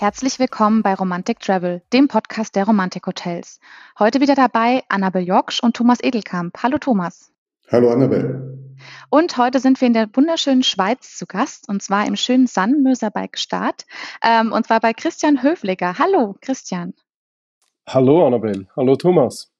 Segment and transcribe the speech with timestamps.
[0.00, 3.60] Herzlich willkommen bei Romantic Travel, dem Podcast der Romantik Hotels.
[3.98, 6.56] Heute wieder dabei Annabel Joksch und Thomas Edelkamp.
[6.62, 7.30] Hallo Thomas.
[7.70, 8.78] Hallo Annabel.
[9.10, 13.10] Und heute sind wir in der wunderschönen Schweiz zu Gast, und zwar im schönen Sannmöser
[13.10, 13.84] bei Gstaad,
[14.24, 15.98] ähm, und zwar bei Christian Höfliger.
[15.98, 16.94] Hallo Christian.
[17.86, 18.68] Hallo Annabel.
[18.76, 19.52] Hallo Thomas.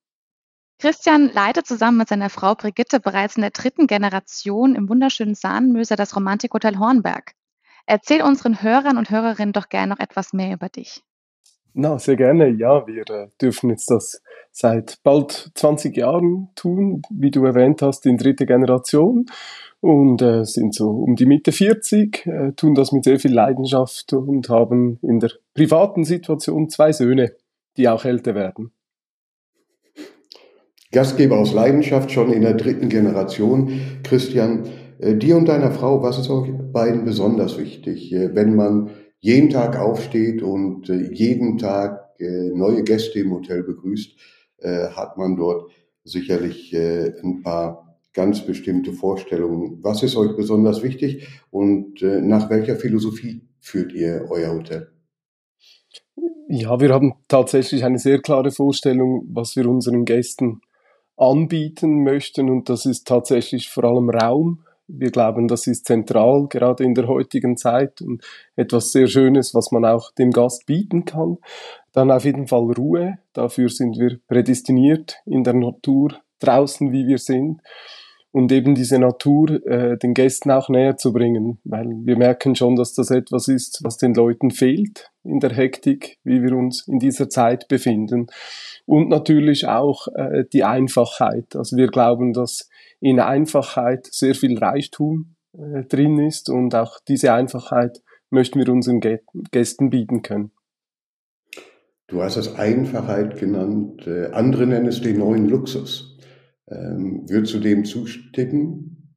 [0.79, 5.97] Christian leitet zusammen mit seiner Frau Brigitte bereits in der dritten Generation im wunderschönen Sahnmöser
[5.97, 7.35] das Romantikhotel Hornberg.
[7.87, 11.03] Erzähl unseren Hörern und Hörerinnen doch gerne noch etwas mehr über dich.
[11.73, 12.49] Na, sehr gerne.
[12.49, 18.07] Ja, wir äh, dürfen jetzt das seit bald 20 Jahren tun, wie du erwähnt hast,
[18.07, 19.27] in dritter Generation
[19.81, 24.13] und äh, sind so um die Mitte 40, äh, tun das mit sehr viel Leidenschaft
[24.13, 27.33] und haben in der privaten Situation zwei Söhne,
[27.77, 28.73] die auch älter werden.
[30.93, 33.81] Gastgeber aus Leidenschaft schon in der dritten Generation.
[34.03, 34.65] Christian,
[35.03, 39.79] dir und deiner Frau, was ist euch beiden besonders wichtig, äh, wenn man jeden Tag
[39.79, 44.11] aufsteht und äh, jeden Tag neue Gäste im Hotel begrüßt,
[44.95, 45.71] hat man dort
[46.05, 49.79] sicherlich ein paar ganz bestimmte Vorstellungen.
[49.83, 54.93] Was ist euch besonders wichtig und nach welcher Philosophie führt ihr euer Hotel?
[56.51, 60.61] Ja, wir haben tatsächlich eine sehr klare Vorstellung, was wir unseren Gästen
[61.17, 64.63] anbieten möchten und das ist tatsächlich vor allem Raum,
[64.93, 68.23] wir glauben, das ist zentral, gerade in der heutigen Zeit und
[68.57, 71.39] etwas sehr Schönes, was man auch dem Gast bieten kann.
[71.93, 73.19] Dann auf jeden Fall Ruhe.
[73.33, 77.61] Dafür sind wir prädestiniert in der Natur, draußen, wie wir sind.
[78.33, 82.77] Und eben diese Natur äh, den Gästen auch näher zu bringen, weil wir merken schon,
[82.77, 86.99] dass das etwas ist, was den Leuten fehlt in der Hektik, wie wir uns in
[86.99, 88.29] dieser Zeit befinden.
[88.87, 91.55] Und natürlich auch äh, die Einfachheit.
[91.55, 92.69] Also wir glauben, dass
[93.01, 99.01] in Einfachheit sehr viel Reichtum äh, drin ist und auch diese Einfachheit möchten wir unseren
[99.51, 100.53] Gästen bieten können.
[102.07, 106.19] Du hast es Einfachheit genannt, äh, andere nennen es den neuen Luxus.
[106.69, 109.15] Ähm, würdest du dem zustimmen?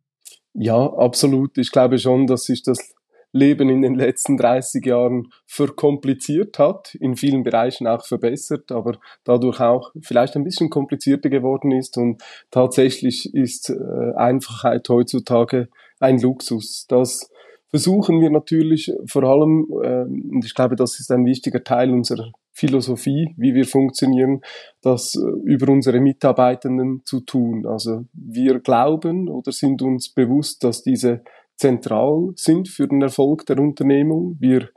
[0.53, 1.57] Ja, absolut.
[1.57, 2.93] Ich glaube schon, dass sich das
[3.33, 9.59] Leben in den letzten 30 Jahren verkompliziert hat, in vielen Bereichen auch verbessert, aber dadurch
[9.59, 15.67] auch vielleicht ein bisschen komplizierter geworden ist und tatsächlich ist äh, Einfachheit heutzutage
[15.99, 16.85] ein Luxus.
[16.87, 17.31] Das
[17.69, 22.31] versuchen wir natürlich vor allem, äh, und ich glaube, das ist ein wichtiger Teil unserer
[22.51, 24.41] Philosophie, wie wir funktionieren,
[24.83, 27.65] das äh, über unsere Mitarbeitenden zu tun.
[27.65, 31.23] Also wir glauben oder sind uns bewusst, dass diese
[31.55, 34.37] zentral sind für den Erfolg der Unternehmung.
[34.39, 34.69] Wir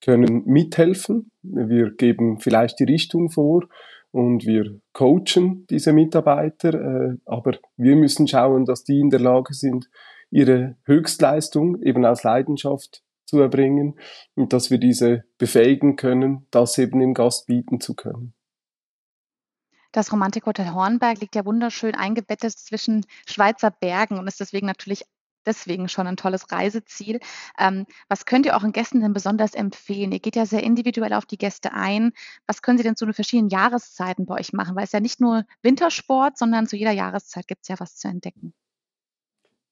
[0.00, 3.64] können mithelfen, wir geben vielleicht die Richtung vor
[4.10, 9.54] und wir coachen diese Mitarbeiter, äh, aber wir müssen schauen, dass die in der Lage
[9.54, 9.88] sind,
[10.30, 13.98] ihre Höchstleistung eben aus Leidenschaft zu erbringen
[14.34, 18.34] und dass wir diese befähigen können, das eben im Gast bieten zu können.
[19.92, 25.04] Das Romantikhotel Hornberg liegt ja wunderschön eingebettet zwischen Schweizer Bergen und ist deswegen natürlich
[25.46, 27.20] deswegen schon ein tolles Reiseziel.
[27.58, 30.12] Ähm, was könnt ihr euren Gästen denn besonders empfehlen?
[30.12, 32.12] Ihr geht ja sehr individuell auf die Gäste ein.
[32.46, 34.76] Was können sie denn zu den verschiedenen Jahreszeiten bei euch machen?
[34.76, 38.08] Weil es ja nicht nur Wintersport, sondern zu jeder Jahreszeit gibt es ja was zu
[38.08, 38.54] entdecken.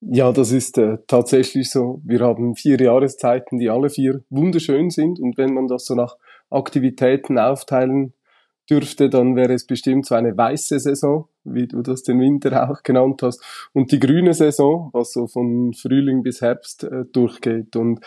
[0.02, 2.00] Ja, das ist äh, tatsächlich so.
[2.04, 5.20] Wir haben vier Jahreszeiten, die alle vier wunderschön sind.
[5.20, 6.16] Und wenn man das so nach
[6.48, 8.14] Aktivitäten aufteilen
[8.70, 12.82] dürfte, dann wäre es bestimmt so eine weiße Saison, wie du das den Winter auch
[12.82, 13.42] genannt hast,
[13.72, 17.76] und die grüne Saison, was so von Frühling bis Herbst äh, durchgeht.
[17.76, 18.00] Und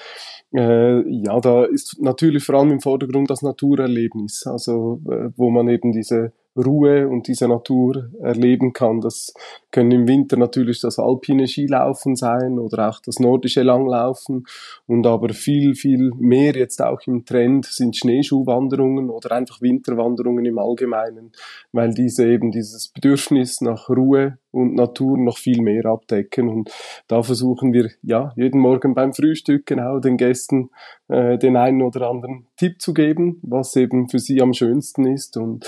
[0.54, 5.68] äh, ja, da ist natürlich vor allem im Vordergrund das Naturerlebnis, also äh, wo man
[5.68, 9.02] eben diese Ruhe und diese Natur erleben kann.
[9.02, 9.34] Das
[9.72, 14.46] können im Winter natürlich das alpine Skilaufen sein oder auch das nordische Langlaufen.
[14.86, 20.60] Und aber viel, viel mehr jetzt auch im Trend sind Schneeschuhwanderungen oder einfach Winterwanderungen im
[20.60, 21.32] Allgemeinen,
[21.72, 26.48] weil diese eben dieses Bedürfnis nach Ruhe und Natur noch viel mehr abdecken.
[26.48, 26.72] Und
[27.08, 30.70] da versuchen wir ja jeden Morgen beim Frühstück genau den Gästen
[31.08, 35.38] äh, den einen oder anderen Tipp zu geben, was eben für sie am schönsten ist.
[35.38, 35.66] Und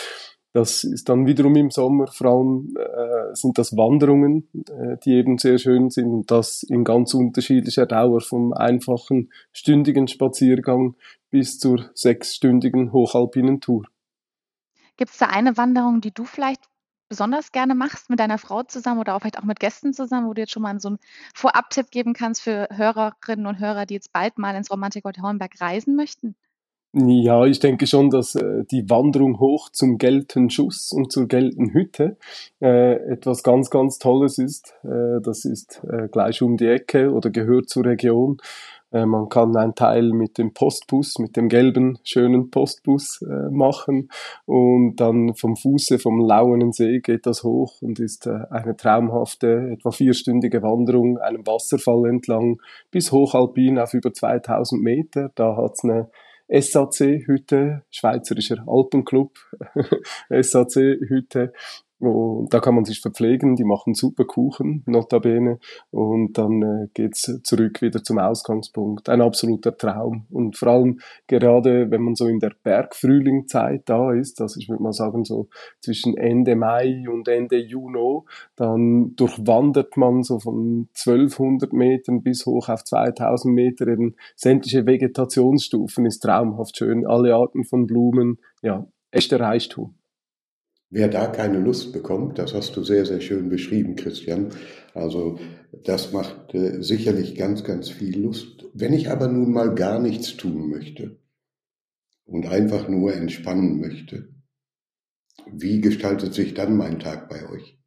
[0.56, 5.57] das ist dann wiederum im Sommer, allem äh, sind das Wanderungen, äh, die eben sehr
[5.57, 10.96] schön sind und das in ganz unterschiedlicher Dauer, vom einfachen stündigen Spaziergang
[11.30, 13.84] bis zur sechsstündigen hochalpinen Tour.
[14.96, 16.63] Gibt es da eine Wanderung, die du vielleicht
[17.10, 20.34] besonders gerne machst mit deiner Frau zusammen oder auch vielleicht auch mit Gästen zusammen, wo
[20.34, 21.00] du jetzt schon mal so einen
[21.34, 25.98] Vorabtipp geben kannst für Hörerinnen und Hörer, die jetzt bald mal ins Romantikhotel Hornberg reisen
[25.98, 26.38] möchten?
[26.97, 31.74] Ja, ich denke schon, dass äh, die Wanderung hoch zum gelten Schuss und zur gelten
[31.74, 32.15] Hütte
[32.62, 34.74] äh, etwas ganz, ganz Tolles ist.
[34.86, 38.38] Äh, das ist äh, gleich um die Ecke oder gehört zur Region.
[38.94, 44.07] Äh, man kann einen Teil mit dem Postbus, mit dem gelben, schönen Postbus äh, machen
[44.45, 49.69] und dann vom Fuße vom Lauenen See geht das hoch und ist äh, eine traumhafte,
[49.74, 55.31] etwa vierstündige Wanderung einem Wasserfall entlang bis hochalpin auf über 2000 Meter.
[55.36, 56.09] Da hat's eine
[56.50, 59.38] SAC-Hütte, Schweizerischer Alpenclub,
[60.30, 61.53] SAC-Hütte,
[62.00, 65.59] und da kann man sich verpflegen, die machen super Kuchen, notabene.
[65.92, 69.07] Und dann äh, geht's zurück wieder zum Ausgangspunkt.
[69.07, 70.25] Ein absoluter Traum.
[70.30, 74.83] Und vor allem gerade, wenn man so in der Bergfrühlingzeit da ist, also ich würde
[74.83, 75.47] mal sagen so
[75.80, 78.19] zwischen Ende Mai und Ende Juni,
[78.57, 86.06] dann durchwandert man so von 1200 Metern bis hoch auf 2000 Meter eben sämtliche Vegetationsstufen,
[86.06, 87.07] ist traumhaft schön.
[87.07, 89.95] Alle Arten von Blumen, ja, echter Reichtum.
[90.95, 94.51] Wer da keine Lust bekommt, das hast du sehr, sehr schön beschrieben, Christian.
[94.94, 95.38] Also
[95.83, 98.63] das macht äh, sicherlich ganz, ganz viel Lust.
[98.74, 101.19] Wenn ich aber nun mal gar nichts tun möchte
[102.24, 104.30] und einfach nur entspannen möchte,
[105.51, 107.77] wie gestaltet sich dann mein Tag bei euch?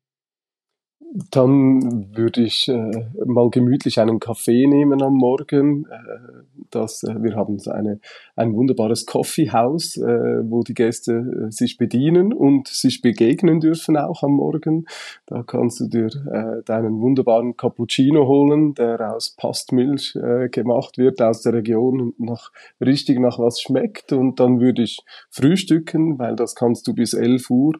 [1.31, 2.91] Dann würde ich äh,
[3.25, 5.87] mal gemütlich einen Kaffee nehmen am Morgen.
[5.87, 8.01] Äh, das, äh, wir haben eine,
[8.37, 14.23] ein wunderbares Coffeehouse, äh, wo die Gäste äh, sich bedienen und sich begegnen dürfen auch
[14.23, 14.85] am Morgen.
[15.27, 21.23] Da kannst du dir äh, deinen wunderbaren Cappuccino holen, der aus Pastmilch äh, gemacht wird
[21.23, 24.13] aus der Region und nach, richtig nach was schmeckt.
[24.13, 27.75] Und dann würde ich frühstücken, weil das kannst du bis 11 Uhr.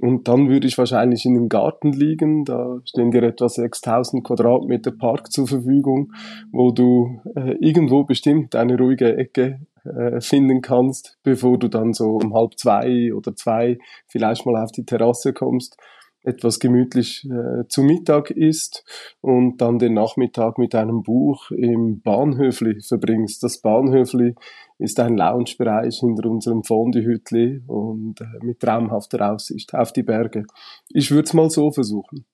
[0.00, 2.44] Und dann würde ich wahrscheinlich in den Garten liegen.
[2.44, 6.12] Da stehen dir etwa 6000 Quadratmeter Park zur Verfügung,
[6.50, 12.16] wo du äh, irgendwo bestimmt eine ruhige Ecke äh, finden kannst, bevor du dann so
[12.16, 15.76] um halb zwei oder zwei vielleicht mal auf die Terrasse kommst
[16.24, 18.84] etwas gemütlich äh, zu Mittag isst
[19.20, 23.42] und dann den Nachmittag mit einem Buch im Bahnhöfli verbringst.
[23.42, 24.34] Das Bahnhöfli
[24.78, 30.44] ist ein Loungebereich hinter unserem Fondue-Hütli und äh, mit traumhafter Aussicht auf die Berge.
[30.90, 32.24] Ich würde es mal so versuchen.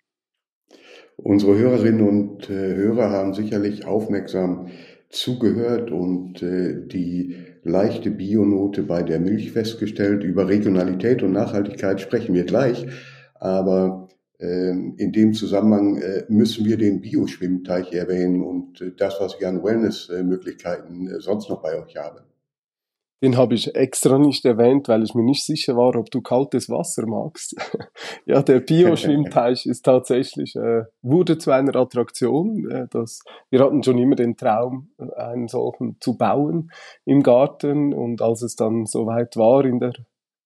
[1.17, 4.69] Unsere Hörerinnen und äh, Hörer haben sicherlich aufmerksam
[5.11, 10.23] zugehört und äh, die leichte Bionote bei der Milch festgestellt.
[10.23, 12.87] Über Regionalität und Nachhaltigkeit sprechen wir gleich.
[13.40, 14.08] Aber
[14.40, 19.46] ähm, in dem Zusammenhang äh, müssen wir den Bioschwimmteich erwähnen und äh, das, was ich
[19.46, 22.23] an Wellnessmöglichkeiten äh, sonst noch bei euch habe.
[23.20, 26.70] Den habe ich extra nicht erwähnt, weil ich mir nicht sicher war, ob du kaltes
[26.70, 27.56] Wasser magst.
[28.26, 32.70] ja, der Bio-Schwimmteich ist tatsächlich, äh, wurde zu einer Attraktion.
[32.70, 36.70] Äh, das, wir hatten schon immer den Traum, einen solchen zu bauen
[37.05, 37.93] im Garten.
[37.93, 39.94] Und als es dann soweit war in der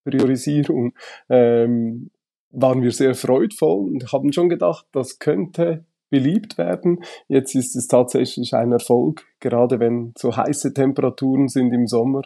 [0.05, 0.95] Priorisierung,
[1.29, 2.11] ähm,
[2.53, 7.03] waren wir sehr freudvoll und haben schon gedacht, das könnte beliebt werden.
[7.27, 12.21] Jetzt ist es tatsächlich ein Erfolg, gerade wenn so heiße Temperaturen sind im Sommer,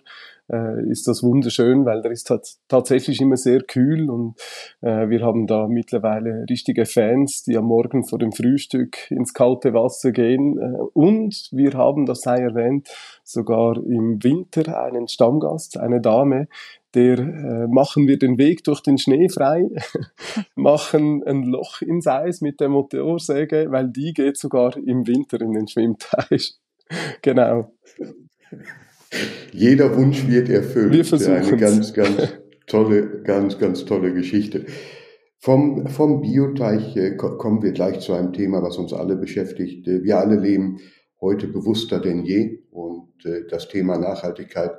[0.52, 2.30] äh, ist das wunderschön, weil der ist
[2.66, 4.34] tatsächlich immer sehr kühl und
[4.80, 9.72] äh, wir haben da mittlerweile richtige Fans, die am Morgen vor dem Frühstück ins kalte
[9.72, 12.88] Wasser gehen äh, und wir haben, das sei erwähnt,
[13.22, 16.48] sogar im Winter einen Stammgast, eine Dame,
[16.96, 19.68] der äh, machen wir den Weg durch den Schnee frei,
[20.56, 25.52] machen ein Loch ins Eis mit der Motorsäge, weil die geht sogar im Winter in
[25.52, 26.54] den Schwimmteich.
[27.22, 27.72] genau.
[29.52, 30.92] Jeder Wunsch wird erfüllt.
[30.92, 32.32] Wir versuchen Eine ganz, ganz
[32.66, 34.64] tolle, ganz, ganz tolle Geschichte.
[35.38, 39.86] Vom, vom Bioteich äh, kommen wir gleich zu einem Thema, was uns alle beschäftigt.
[39.86, 40.78] Äh, wir alle leben
[41.20, 44.72] heute bewusster denn je und äh, das Thema Nachhaltigkeit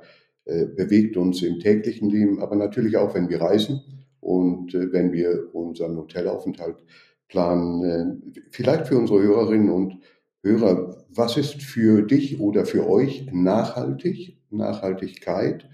[0.48, 3.82] bewegt uns im täglichen Leben, aber natürlich auch, wenn wir reisen
[4.28, 6.84] und äh, wenn wir unseren Hotelaufenthalt
[7.28, 7.84] planen.
[7.84, 10.00] Äh, vielleicht für unsere Hörerinnen und
[10.44, 15.70] Hörer, was ist für dich oder für euch nachhaltig, Nachhaltigkeit?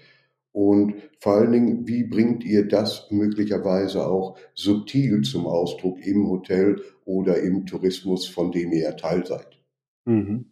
[0.52, 6.80] Und vor allen Dingen, wie bringt ihr das möglicherweise auch subtil zum Ausdruck im Hotel
[7.06, 9.48] oder im Tourismus, von dem ihr Teil seid?
[10.06, 10.52] Mhm.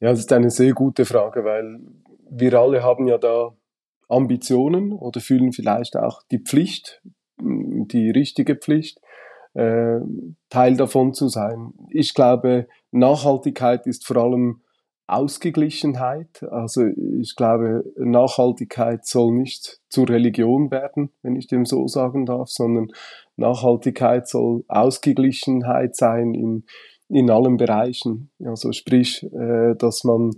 [0.00, 1.80] Ja, das ist eine sehr gute Frage, weil
[2.30, 3.54] wir alle haben ja da
[4.08, 7.02] Ambitionen oder fühlen vielleicht auch die Pflicht,
[7.40, 9.00] die richtige Pflicht,
[9.54, 10.00] äh,
[10.50, 11.72] Teil davon zu sein.
[11.90, 14.62] Ich glaube, Nachhaltigkeit ist vor allem
[15.06, 16.42] Ausgeglichenheit.
[16.50, 16.86] Also
[17.20, 22.88] ich glaube, Nachhaltigkeit soll nicht zur Religion werden, wenn ich dem so sagen darf, sondern
[23.36, 26.64] Nachhaltigkeit soll Ausgeglichenheit sein in,
[27.08, 28.30] in allen Bereichen.
[28.44, 30.32] Also sprich, äh, dass man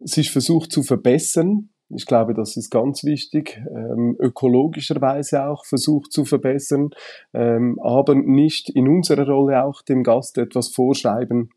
[0.00, 1.70] sich versucht zu verbessern.
[1.88, 6.90] Ich glaube, das ist ganz wichtig, ähm, ökologischerweise auch versucht zu verbessern,
[7.34, 11.50] ähm, aber nicht in unserer Rolle auch dem Gast etwas vorschreiben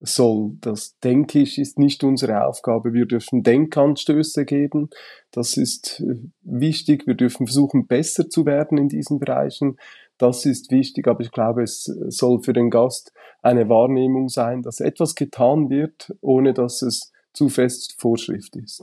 [0.00, 0.52] soll.
[0.60, 2.92] Das denke ich ist nicht unsere Aufgabe.
[2.92, 4.90] Wir dürfen Denkanstöße geben.
[5.30, 7.06] Das ist äh, wichtig.
[7.06, 9.76] Wir dürfen versuchen, besser zu werden in diesen Bereichen.
[10.18, 14.80] Das ist wichtig, aber ich glaube, es soll für den Gast eine Wahrnehmung sein, dass
[14.80, 18.82] etwas getan wird, ohne dass es zu fest Vorschrift ist.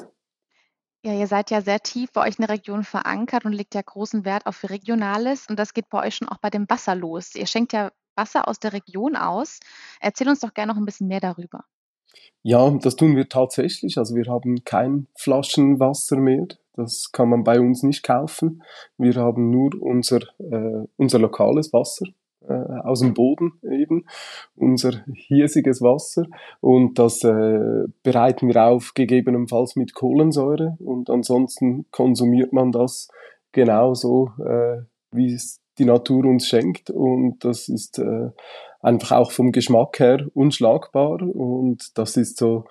[1.03, 3.81] Ja, ihr seid ja sehr tief bei euch in der Region verankert und legt ja
[3.81, 5.47] großen Wert auf Regionales.
[5.47, 7.35] Und das geht bei euch schon auch bei dem Wasser los.
[7.35, 9.59] Ihr schenkt ja Wasser aus der Region aus.
[10.01, 11.63] Erzähl uns doch gerne noch ein bisschen mehr darüber.
[12.41, 13.97] Ja, das tun wir tatsächlich.
[13.97, 16.47] Also wir haben kein Flaschenwasser mehr.
[16.73, 18.63] Das kann man bei uns nicht kaufen.
[18.97, 22.07] Wir haben nur unser, äh, unser lokales Wasser
[22.47, 24.05] äh, aus dem Boden eben,
[24.55, 26.25] unser hiesiges Wasser.
[26.61, 30.77] Und das äh, bereiten wir auf, gegebenenfalls mit Kohlensäure.
[30.79, 33.09] Und ansonsten konsumiert man das
[33.51, 36.89] genauso, äh, wie es die Natur uns schenkt.
[36.89, 38.29] Und das ist äh,
[38.81, 41.21] einfach auch vom Geschmack her unschlagbar.
[41.21, 42.65] Und das ist so,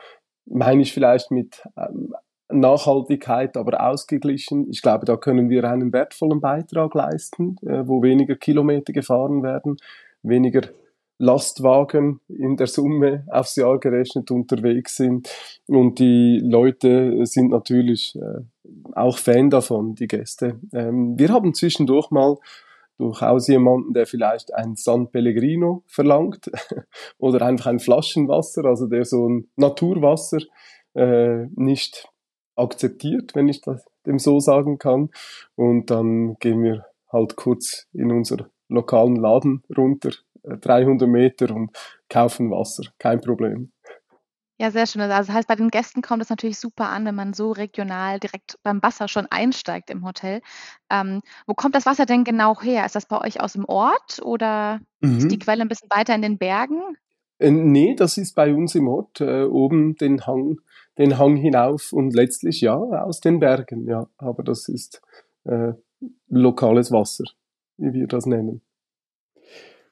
[0.47, 2.14] meine ich vielleicht mit ähm,
[2.50, 4.68] Nachhaltigkeit, aber ausgeglichen.
[4.70, 9.76] Ich glaube, da können wir einen wertvollen Beitrag leisten, äh, wo weniger Kilometer gefahren werden,
[10.22, 10.62] weniger
[11.18, 15.28] Lastwagen in der Summe aufs Jahr gerechnet unterwegs sind.
[15.66, 18.42] Und die Leute sind natürlich äh,
[18.92, 20.60] auch Fan davon, die Gäste.
[20.72, 22.36] Ähm, wir haben zwischendurch mal
[22.98, 26.50] durchaus jemanden, der vielleicht ein San Pellegrino verlangt
[27.18, 30.38] oder einfach ein Flaschenwasser, also der so ein Naturwasser
[30.94, 32.08] äh, nicht
[32.56, 35.10] akzeptiert, wenn ich das dem so sagen kann.
[35.54, 40.10] Und dann gehen wir halt kurz in unser lokalen Laden runter,
[40.42, 41.70] 300 äh, Meter und
[42.08, 43.72] kaufen Wasser, kein Problem.
[44.58, 45.02] Ja, sehr schön.
[45.02, 48.18] Also das heißt, bei den Gästen kommt es natürlich super an, wenn man so regional
[48.18, 50.40] direkt beim Wasser schon einsteigt im Hotel.
[50.90, 52.86] Ähm, wo kommt das Wasser denn genau her?
[52.86, 55.18] Ist das bei euch aus dem Ort oder mhm.
[55.18, 56.80] ist die Quelle ein bisschen weiter in den Bergen?
[57.38, 60.58] Äh, nee, das ist bei uns im Ort, äh, oben den Hang,
[60.98, 64.08] den Hang hinauf und letztlich ja aus den Bergen, ja.
[64.16, 65.02] Aber das ist
[65.44, 65.72] äh,
[66.28, 67.24] lokales Wasser,
[67.76, 68.62] wie wir das nennen.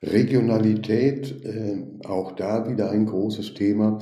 [0.03, 4.01] Regionalität, äh, auch da wieder ein großes Thema.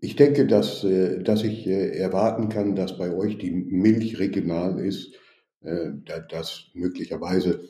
[0.00, 4.78] Ich denke, dass, äh, dass ich äh, erwarten kann, dass bei euch die Milch regional
[4.78, 5.14] ist,
[5.62, 5.90] äh,
[6.30, 7.68] dass möglicherweise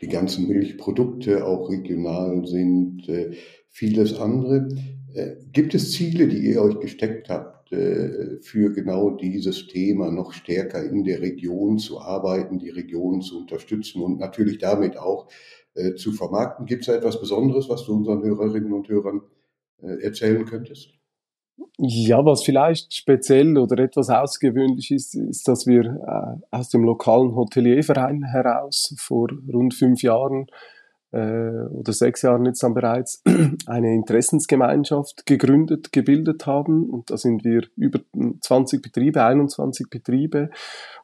[0.00, 3.32] die ganzen Milchprodukte auch regional sind, äh,
[3.68, 4.68] vieles andere.
[5.14, 10.84] Äh, gibt es Ziele, die ihr euch gesteckt habt, für genau dieses Thema noch stärker
[10.84, 15.28] in der Region zu arbeiten, die Region zu unterstützen und natürlich damit auch
[15.74, 16.66] äh, zu vermarkten.
[16.66, 19.22] Gibt es da etwas Besonderes, was du unseren Hörerinnen und Hörern
[19.80, 20.90] äh, erzählen könntest?
[21.78, 27.34] Ja, was vielleicht speziell oder etwas außergewöhnlich ist, ist, dass wir äh, aus dem lokalen
[27.34, 30.46] Hotelierverein heraus vor rund fünf Jahren
[31.12, 33.22] äh, oder sechs Jahren jetzt dann bereits
[33.66, 36.90] eine Interessensgemeinschaft gegründet, gebildet haben.
[36.90, 38.00] Und da sind wir über
[38.40, 40.50] 20 Betriebe, 21 Betriebe.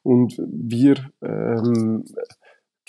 [0.02, 2.04] Und wir ähm,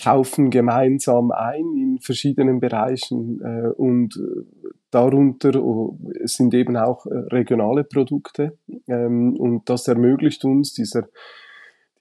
[0.02, 4.46] kaufen gemeinsam ein in verschiedenen Bereichen äh, und äh,
[4.92, 8.58] darunter oh, sind eben auch äh, regionale Produkte
[8.88, 11.08] ähm, und das ermöglicht uns dieser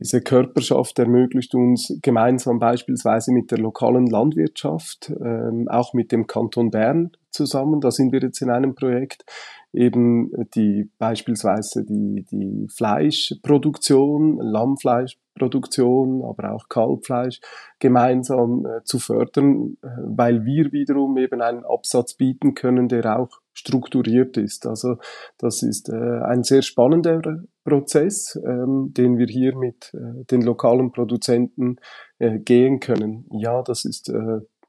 [0.00, 6.70] diese Körperschaft ermöglicht uns gemeinsam beispielsweise mit der lokalen Landwirtschaft, ähm, auch mit dem Kanton
[6.70, 9.24] Bern zusammen, da sind wir jetzt in einem Projekt,
[9.72, 17.40] eben die beispielsweise die, die Fleischproduktion, Lammfleischproduktion, aber auch Kalbfleisch
[17.78, 23.40] gemeinsam äh, zu fördern, äh, weil wir wiederum eben einen Absatz bieten können, der auch
[23.52, 24.66] strukturiert ist.
[24.66, 24.96] Also
[25.36, 27.20] das ist äh, ein sehr spannender
[27.64, 31.76] Prozess, ähm, den wir hier mit äh, den lokalen Produzenten
[32.18, 33.26] äh, gehen können.
[33.32, 34.10] Ja, das ist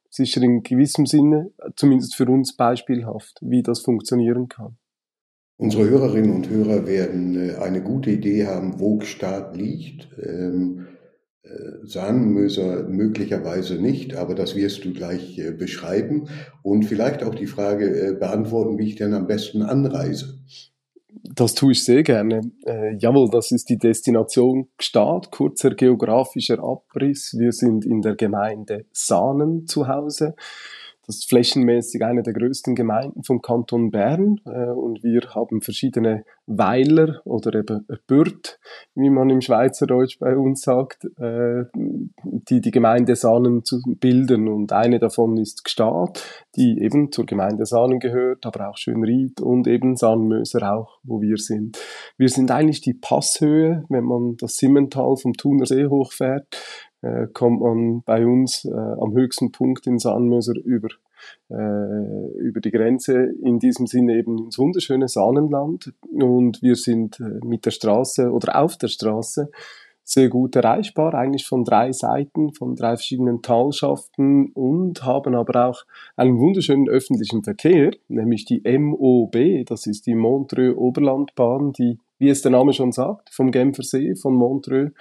[0.10, 4.78] äh, sicher in gewissem Sinne, zumindest für uns beispielhaft, wie das funktionieren kann.
[5.58, 10.08] Unsere Hörerinnen und Hörer werden äh, eine gute Idee haben, wo Staat liegt.
[10.18, 10.88] Ähm,
[11.44, 16.30] äh, Sahnenmöser möglicherweise nicht, aber das wirst du gleich äh, beschreiben
[16.64, 20.39] und vielleicht auch die Frage beantworten, wie ich denn am besten anreise.
[21.12, 22.42] Das tue ich sehr gerne.
[22.66, 27.36] Äh, jawohl, das ist die Destination Gstaad, kurzer geografischer Abriss.
[27.38, 30.36] Wir sind in der Gemeinde Sahnen zu Hause.
[31.10, 36.24] Das ist flächenmäßig eine der größten Gemeinden vom Kanton Bern äh, und wir haben verschiedene
[36.46, 38.60] Weiler oder eben Bürt,
[38.94, 44.72] wie man im Schweizerdeutsch bei uns sagt, äh, die die Gemeinde Sahnen zu bilden und
[44.72, 46.24] eine davon ist Gstaad,
[46.56, 51.38] die eben zur Gemeinde Sahnen gehört, aber auch Schönried und eben Sahnenmöser auch, wo wir
[51.38, 51.80] sind.
[52.18, 56.56] Wir sind eigentlich die Passhöhe, wenn man das Simmental vom Thuner See hochfährt,
[57.02, 60.90] äh, kommt man bei uns äh, am höchsten Punkt in Sandmöser über
[61.50, 65.94] äh, über die Grenze, in diesem Sinne eben ins wunderschöne Sahnenland.
[66.12, 69.50] Und wir sind äh, mit der Straße oder auf der Straße
[70.10, 75.84] sehr gut erreichbar, eigentlich von drei Seiten, von drei verschiedenen Talschaften und haben aber auch
[76.16, 82.42] einen wunderschönen öffentlichen Verkehr, nämlich die MOB, das ist die Montreux Oberlandbahn, die, wie es
[82.42, 84.92] der Name schon sagt, vom Genfer See, von Montreux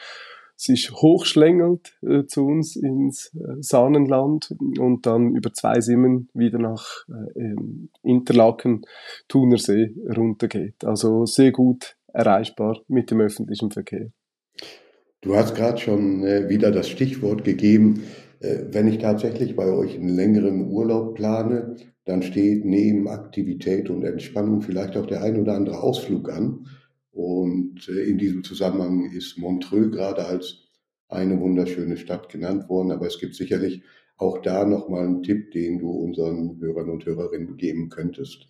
[0.58, 7.06] sich hochschlängelt äh, zu uns ins äh, Sahnenland und dann über zwei Simmen wieder nach
[7.08, 7.54] äh,
[8.02, 8.82] Interlaken,
[9.28, 10.84] Thunersee runtergeht.
[10.84, 14.10] Also sehr gut erreichbar mit dem öffentlichen Verkehr.
[15.20, 18.02] Du hast gerade schon äh, wieder das Stichwort gegeben.
[18.40, 24.02] Äh, wenn ich tatsächlich bei euch einen längeren Urlaub plane, dann steht neben Aktivität und
[24.02, 26.66] Entspannung vielleicht auch der ein oder andere Ausflug an.
[27.12, 30.68] Und äh, in diesem Zusammenhang ist Montreux gerade als
[31.08, 32.92] eine wunderschöne Stadt genannt worden.
[32.92, 33.82] Aber es gibt sicherlich
[34.16, 38.48] auch da nochmal einen Tipp, den du unseren Hörern und Hörerinnen geben könntest.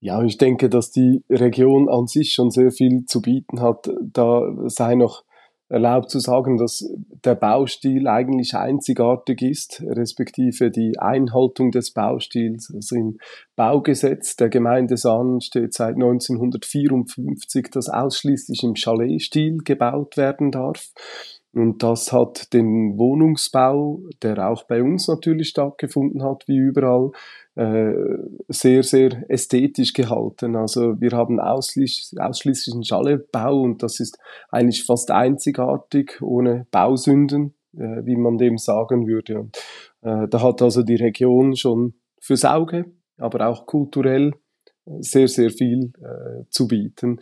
[0.00, 3.88] Ja, ich denke, dass die Region an sich schon sehr viel zu bieten hat.
[4.02, 5.24] Da sei noch
[5.72, 6.86] erlaubt zu sagen, dass
[7.24, 12.70] der Baustil eigentlich einzigartig ist, respektive die Einhaltung des Baustils.
[12.74, 13.18] Also im
[13.56, 20.92] Baugesetz der Gemeinde Sahn steht seit 1954, dass ausschließlich im Chaletstil gebaut werden darf.
[21.54, 27.10] Und das hat den Wohnungsbau, der auch bei uns natürlich stattgefunden hat, wie überall,
[27.54, 27.92] äh,
[28.48, 30.56] sehr, sehr ästhetisch gehalten.
[30.56, 34.18] Also wir haben ausschließlich, ausschließlich einen Schallebau und das ist
[34.50, 39.50] eigentlich fast einzigartig, ohne Bausünden, äh, wie man dem sagen würde.
[40.00, 42.86] Äh, da hat also die Region schon fürs Auge,
[43.18, 44.32] aber auch kulturell
[45.00, 47.20] sehr, sehr viel äh, zu bieten.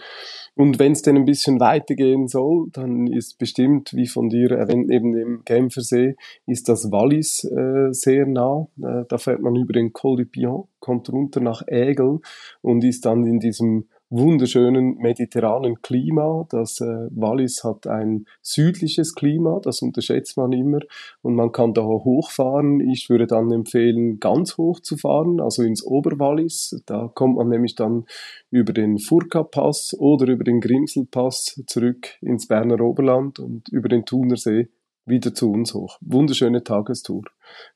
[0.55, 4.89] Und wenn es denn ein bisschen weitergehen soll, dann ist bestimmt, wie von dir erwähnt,
[4.89, 8.69] neben dem Genfersee, ist das Wallis äh, sehr nah.
[8.83, 12.21] Äh, da fährt man über den Col du Pion, kommt runter nach Ägel
[12.63, 16.47] und ist dann in diesem wunderschönen mediterranen Klima.
[16.51, 20.81] Das äh, Wallis hat ein südliches Klima, das unterschätzt man immer
[21.23, 22.81] und man kann da hochfahren.
[22.81, 26.83] Ich würde dann empfehlen, ganz hoch zu fahren, also ins Oberwallis.
[26.87, 28.05] Da kommt man nämlich dann
[28.51, 34.69] über den Furka-Pass oder über den Grimsel-Pass zurück ins Berner Oberland und über den Thunersee
[35.07, 35.99] wieder zu uns hoch.
[36.01, 37.23] Wunderschöne Tagestour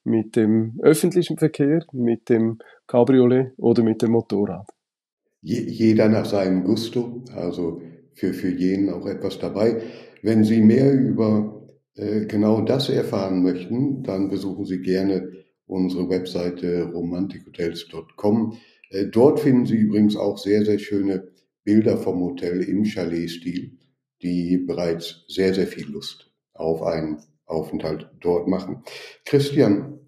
[0.02, 4.66] mit dem öffentlichen Verkehr, mit dem Cabriolet oder mit dem Motorrad
[5.44, 7.82] jeder nach seinem Gusto, also
[8.14, 9.82] für, für jeden auch etwas dabei.
[10.22, 15.32] Wenn Sie mehr über äh, genau das erfahren möchten, dann besuchen Sie gerne
[15.66, 18.56] unsere Webseite romantikhotels.com.
[18.90, 21.28] Äh, dort finden Sie übrigens auch sehr, sehr schöne
[21.62, 23.78] Bilder vom Hotel im Chalet-Stil,
[24.22, 28.82] die bereits sehr, sehr viel Lust auf einen Aufenthalt dort machen.
[29.26, 29.98] Christian,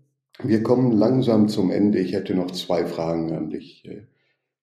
[0.42, 1.98] wir kommen langsam zum Ende.
[1.98, 3.84] Ich hätte noch zwei Fragen an dich.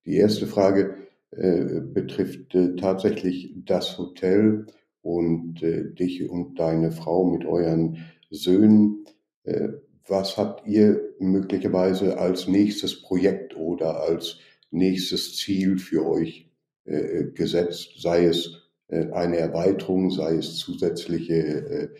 [0.04, 0.96] Äh, die erste Frage
[1.32, 4.68] äh, betrifft äh, tatsächlich das Hotel
[5.02, 7.98] und äh, dich und deine Frau mit euren
[8.30, 9.06] Söhnen.
[9.44, 9.70] Äh,
[10.08, 14.40] was habt ihr möglicherweise als nächstes Projekt oder als
[14.70, 16.50] nächstes Ziel für euch
[16.86, 18.02] äh, gesetzt?
[18.02, 21.92] Sei es äh, eine Erweiterung, sei es zusätzliche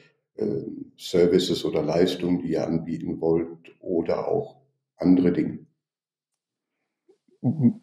[0.98, 4.62] Services oder Leistungen, die ihr anbieten wollt oder auch
[4.98, 5.60] andere Dinge?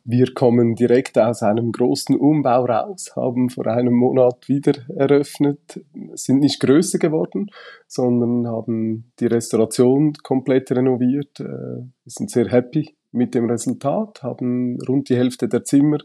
[0.04, 6.40] Wir kommen direkt aus einem großen Umbau raus, haben vor einem Monat wieder eröffnet, sind
[6.40, 7.50] nicht größer geworden,
[7.86, 15.08] sondern haben die Restauration komplett renoviert, äh, sind sehr happy mit dem Resultat, haben rund
[15.08, 15.98] die Hälfte der Zimmer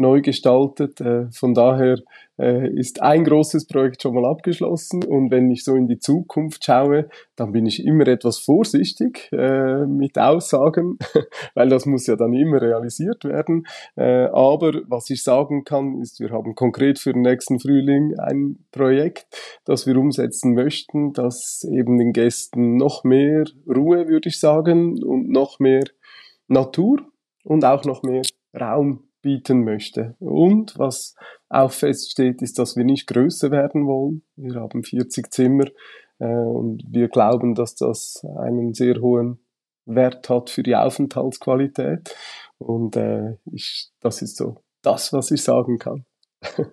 [0.00, 1.00] neu gestaltet.
[1.00, 1.98] Äh, von daher
[2.38, 6.64] äh, ist ein großes Projekt schon mal abgeschlossen und wenn ich so in die Zukunft
[6.64, 10.98] schaue, dann bin ich immer etwas vorsichtig äh, mit Aussagen,
[11.54, 13.66] weil das muss ja dann immer realisiert werden.
[13.96, 19.26] Aber was ich sagen kann, ist, wir haben konkret für den nächsten Frühling ein Projekt,
[19.66, 25.28] das wir umsetzen möchten, das eben den Gästen noch mehr Ruhe, würde ich sagen, und
[25.28, 25.84] noch mehr
[26.50, 26.98] Natur
[27.44, 28.22] und auch noch mehr
[28.58, 30.16] Raum bieten möchte.
[30.18, 31.14] Und was
[31.48, 34.22] auch feststeht, ist, dass wir nicht größer werden wollen.
[34.36, 35.66] Wir haben 40 Zimmer
[36.18, 39.38] äh, und wir glauben, dass das einen sehr hohen
[39.86, 42.14] Wert hat für die Aufenthaltsqualität.
[42.58, 46.04] Und äh, ich, das ist so das, was ich sagen kann.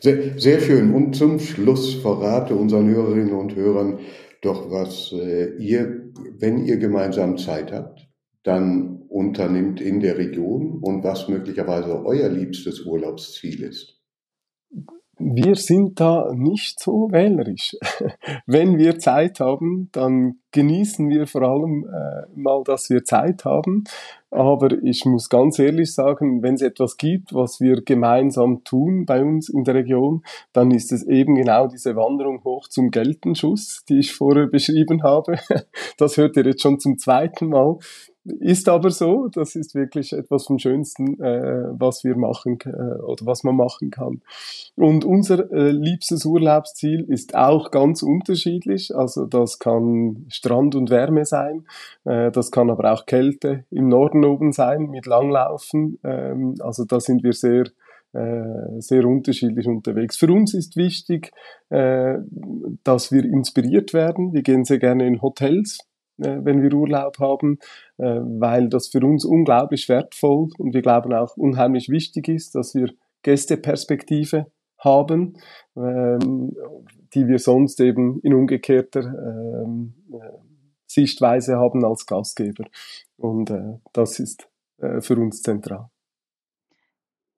[0.00, 0.92] Sehr, sehr schön.
[0.92, 4.00] Und zum Schluss verrate unseren Hörerinnen und Hörern
[4.40, 8.03] doch, was äh, ihr, wenn ihr gemeinsam Zeit habt,
[8.44, 13.94] dann unternimmt in der Region und was möglicherweise euer liebstes Urlaubsziel ist?
[15.18, 17.76] wir sind da nicht so wählerisch.
[18.46, 23.84] Wenn wir Zeit haben, dann genießen wir vor allem äh, mal, dass wir Zeit haben.
[24.30, 29.22] Aber ich muss ganz ehrlich sagen, wenn es etwas gibt, was wir gemeinsam tun bei
[29.22, 34.00] uns in der Region, dann ist es eben genau diese Wanderung hoch zum Geltenschuss, die
[34.00, 35.38] ich vorher beschrieben habe.
[35.96, 37.78] Das hört ihr jetzt schon zum zweiten Mal.
[38.24, 43.26] Ist aber so, das ist wirklich etwas vom Schönsten, äh, was wir machen äh, oder
[43.26, 44.22] was man machen kann.
[44.76, 48.96] Und unser äh, liebstes Urlaubsziel ist auch ganz unterschiedlich.
[48.96, 51.66] Also das kann Strand und Wärme sein,
[52.04, 55.98] äh, das kann aber auch Kälte im Norden oben sein mit Langlaufen.
[56.02, 57.64] Ähm, also da sind wir sehr
[58.14, 60.16] äh, sehr unterschiedlich unterwegs.
[60.16, 61.32] Für uns ist wichtig,
[61.70, 62.14] äh,
[62.84, 64.32] dass wir inspiriert werden.
[64.32, 65.80] Wir gehen sehr gerne in Hotels
[66.16, 67.58] wenn wir Urlaub haben,
[67.98, 72.74] äh, weil das für uns unglaublich wertvoll und wir glauben auch unheimlich wichtig ist, dass
[72.74, 72.90] wir
[73.22, 74.46] Gästeperspektive
[74.78, 75.38] haben,
[75.76, 76.52] ähm,
[77.14, 80.38] die wir sonst eben in umgekehrter ähm, äh,
[80.86, 82.64] Sichtweise haben als Gastgeber.
[83.16, 83.52] Und
[83.92, 84.48] das ist
[85.00, 85.88] für uns zentral.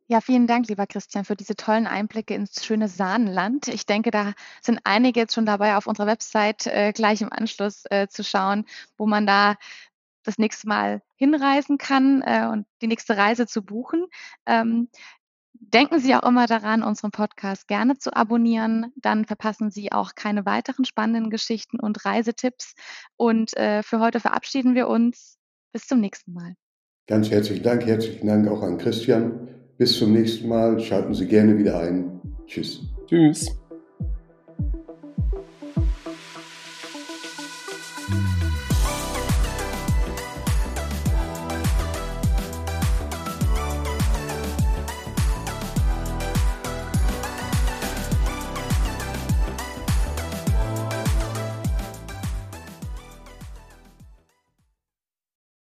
[0.08, 3.66] Ja, vielen Dank, lieber Christian, für diese tollen Einblicke ins schöne Sahnenland.
[3.66, 7.82] Ich denke, da sind einige jetzt schon dabei, auf unserer Website äh, gleich im Anschluss
[7.90, 8.66] äh, zu schauen,
[8.96, 9.56] wo man da
[10.22, 14.06] das nächste Mal hinreisen kann äh, und die nächste Reise zu buchen.
[14.46, 14.88] Ähm,
[15.54, 18.92] denken Sie auch immer daran, unseren Podcast gerne zu abonnieren.
[18.94, 22.74] Dann verpassen Sie auch keine weiteren spannenden Geschichten und Reisetipps.
[23.16, 25.36] Und äh, für heute verabschieden wir uns.
[25.72, 26.54] Bis zum nächsten Mal.
[27.08, 27.84] Ganz herzlichen Dank.
[27.84, 29.55] Herzlichen Dank auch an Christian.
[29.78, 30.80] Bis zum nächsten Mal.
[30.80, 32.20] Schalten Sie gerne wieder ein.
[32.46, 32.80] Tschüss.
[33.08, 33.56] Tschüss.